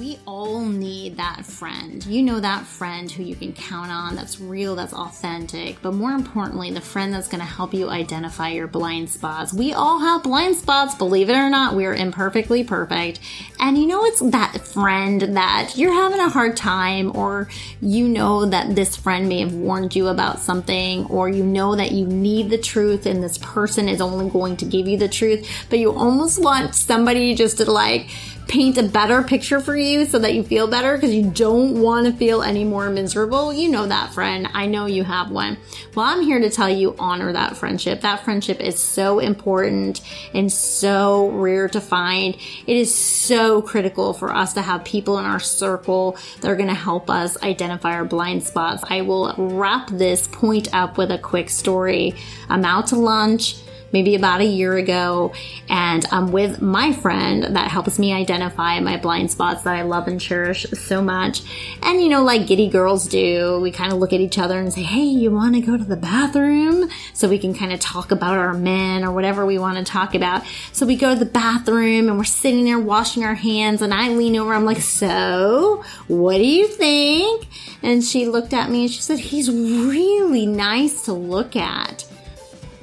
We 0.00 0.18
all 0.26 0.60
need 0.60 1.18
that 1.18 1.46
friend. 1.46 2.04
You 2.06 2.22
know 2.22 2.40
that 2.40 2.64
friend 2.64 3.10
who 3.10 3.22
you 3.22 3.36
can 3.36 3.52
count 3.52 3.92
on, 3.92 4.16
that's 4.16 4.40
real, 4.40 4.74
that's 4.74 4.92
authentic, 4.92 5.80
but 5.82 5.92
more 5.92 6.10
importantly, 6.10 6.70
the 6.72 6.80
friend 6.80 7.14
that's 7.14 7.28
going 7.28 7.40
to 7.40 7.46
help 7.46 7.72
you 7.72 7.88
identify 7.88 8.48
your 8.48 8.66
blind 8.66 9.10
spots. 9.10 9.52
We 9.52 9.72
all 9.72 10.00
have 10.00 10.24
blind 10.24 10.56
spots, 10.56 10.96
believe 10.96 11.30
it 11.30 11.36
or 11.36 11.48
not, 11.48 11.74
we 11.74 11.86
are 11.86 11.94
imperfectly 11.94 12.64
perfect. 12.64 13.20
And 13.60 13.78
you 13.78 13.86
know, 13.86 14.04
it's 14.04 14.20
that 14.20 14.66
friend 14.66 15.20
that 15.36 15.74
you're 15.76 15.94
having 15.94 16.20
a 16.20 16.28
hard 16.28 16.56
time, 16.56 17.16
or 17.16 17.48
you 17.80 18.08
know 18.08 18.46
that 18.46 18.74
this 18.74 18.96
friend 18.96 19.28
may 19.28 19.40
have 19.40 19.54
warned 19.54 19.94
you 19.94 20.08
about 20.08 20.40
something, 20.40 21.06
or 21.06 21.28
you 21.28 21.44
know 21.44 21.76
that 21.76 21.92
you 21.92 22.06
need 22.06 22.50
the 22.50 22.58
truth 22.58 23.06
and 23.06 23.22
this 23.22 23.38
person 23.38 23.88
is 23.88 24.00
only 24.00 24.28
going 24.28 24.56
to 24.56 24.64
give 24.64 24.88
you 24.88 24.98
the 24.98 25.08
truth, 25.08 25.66
but 25.70 25.78
you 25.78 25.92
almost 25.92 26.42
want 26.42 26.74
somebody 26.74 27.34
just 27.34 27.58
to 27.58 27.70
like, 27.70 28.10
paint 28.48 28.76
a 28.78 28.82
better 28.82 29.22
picture 29.22 29.60
for 29.60 29.76
you 29.76 30.04
so 30.04 30.18
that 30.18 30.34
you 30.34 30.42
feel 30.42 30.66
better 30.66 30.94
because 30.96 31.14
you 31.14 31.30
don't 31.30 31.80
want 31.80 32.06
to 32.06 32.12
feel 32.12 32.42
any 32.42 32.64
more 32.64 32.90
miserable. 32.90 33.52
You 33.52 33.70
know 33.70 33.86
that 33.86 34.12
friend. 34.12 34.48
I 34.52 34.66
know 34.66 34.86
you 34.86 35.04
have 35.04 35.30
one. 35.30 35.56
Well, 35.94 36.06
I'm 36.06 36.22
here 36.22 36.38
to 36.40 36.50
tell 36.50 36.68
you 36.68 36.94
honor 36.98 37.32
that 37.32 37.56
friendship. 37.56 38.02
That 38.02 38.24
friendship 38.24 38.60
is 38.60 38.78
so 38.78 39.18
important 39.18 40.02
and 40.34 40.52
so 40.52 41.30
rare 41.30 41.68
to 41.68 41.80
find. 41.80 42.36
It 42.66 42.76
is 42.76 42.94
so 42.94 43.62
critical 43.62 44.12
for 44.12 44.34
us 44.34 44.52
to 44.54 44.62
have 44.62 44.84
people 44.84 45.18
in 45.18 45.24
our 45.24 45.40
circle 45.40 46.16
that 46.40 46.50
are 46.50 46.56
going 46.56 46.68
to 46.68 46.74
help 46.74 47.08
us 47.08 47.42
identify 47.42 47.94
our 47.94 48.04
blind 48.04 48.42
spots. 48.42 48.84
I 48.88 49.02
will 49.02 49.34
wrap 49.38 49.88
this 49.90 50.28
point 50.28 50.68
up 50.74 50.98
with 50.98 51.10
a 51.10 51.18
quick 51.18 51.48
story. 51.48 52.14
I'm 52.48 52.64
out 52.64 52.88
to 52.88 52.96
lunch 52.96 53.56
maybe 53.94 54.16
about 54.16 54.40
a 54.40 54.44
year 54.44 54.74
ago, 54.76 55.32
and 55.68 56.04
I'm 56.10 56.32
with 56.32 56.60
my 56.60 56.92
friend 56.92 57.44
that 57.56 57.70
helps 57.70 57.96
me 57.96 58.12
identify 58.12 58.80
my 58.80 58.96
blind 58.96 59.30
spots 59.30 59.62
that 59.62 59.76
I 59.76 59.82
love 59.82 60.08
and 60.08 60.20
cherish 60.20 60.66
so 60.72 61.00
much. 61.00 61.42
And 61.80 62.02
you 62.02 62.08
know, 62.08 62.24
like 62.24 62.48
giddy 62.48 62.68
girls 62.68 63.06
do, 63.06 63.60
we 63.60 63.70
kind 63.70 63.92
of 63.92 64.00
look 64.00 64.12
at 64.12 64.18
each 64.20 64.36
other 64.36 64.58
and 64.58 64.72
say, 64.72 64.82
Hey, 64.82 65.04
you 65.04 65.30
want 65.30 65.54
to 65.54 65.60
go 65.60 65.76
to 65.76 65.84
the 65.84 65.96
bathroom? 65.96 66.90
So 67.12 67.28
we 67.28 67.38
can 67.38 67.54
kind 67.54 67.72
of 67.72 67.78
talk 67.78 68.10
about 68.10 68.36
our 68.36 68.52
men 68.52 69.04
or 69.04 69.12
whatever 69.12 69.46
we 69.46 69.58
want 69.60 69.78
to 69.78 69.84
talk 69.84 70.16
about. 70.16 70.42
So 70.72 70.86
we 70.86 70.96
go 70.96 71.14
to 71.14 71.18
the 71.18 71.30
bathroom 71.30 72.08
and 72.08 72.18
we're 72.18 72.24
sitting 72.24 72.64
there 72.64 72.80
washing 72.80 73.22
our 73.22 73.36
hands, 73.36 73.80
and 73.80 73.94
I 73.94 74.08
lean 74.08 74.36
over, 74.36 74.52
I'm 74.52 74.64
like, 74.64 74.78
So, 74.78 75.84
what 76.08 76.38
do 76.38 76.44
you 76.44 76.66
think? 76.66 77.46
And 77.80 78.02
she 78.02 78.26
looked 78.26 78.52
at 78.52 78.70
me 78.70 78.82
and 78.82 78.90
she 78.90 79.00
said, 79.00 79.20
He's 79.20 79.48
really 79.48 80.46
nice 80.46 81.02
to 81.02 81.12
look 81.12 81.54
at. 81.54 82.04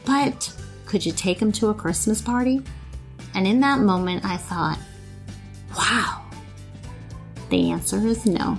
But 0.06 0.54
could 0.92 1.06
you 1.06 1.14
take 1.14 1.42
him 1.42 1.53
to 1.53 1.70
a 1.70 1.73
Christmas 1.73 2.22
party? 2.22 2.61
And 3.34 3.47
in 3.47 3.61
that 3.61 3.80
moment, 3.80 4.25
I 4.25 4.36
thought, 4.36 4.78
wow. 5.78 6.25
The 7.50 7.72
answer 7.72 8.06
is 8.06 8.25
no. 8.25 8.58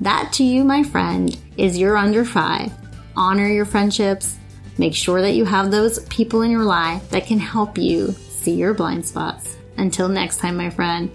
That 0.00 0.32
to 0.32 0.44
you, 0.44 0.64
my 0.64 0.82
friend, 0.82 1.38
is 1.58 1.76
your 1.76 1.98
under 1.98 2.24
five. 2.24 2.72
Honor 3.14 3.48
your 3.48 3.66
friendships. 3.66 4.38
Make 4.78 4.94
sure 4.94 5.20
that 5.20 5.34
you 5.34 5.44
have 5.44 5.70
those 5.70 5.98
people 6.06 6.40
in 6.40 6.50
your 6.50 6.64
life 6.64 7.10
that 7.10 7.26
can 7.26 7.38
help 7.38 7.76
you 7.76 8.12
see 8.12 8.54
your 8.54 8.72
blind 8.72 9.04
spots. 9.04 9.58
Until 9.76 10.08
next 10.08 10.38
time, 10.38 10.56
my 10.56 10.70
friend, 10.70 11.10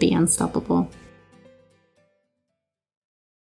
be 0.00 0.12
unstoppable. 0.14 0.90